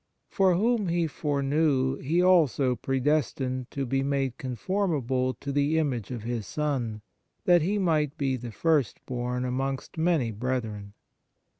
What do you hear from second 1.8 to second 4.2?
He also predestinated to be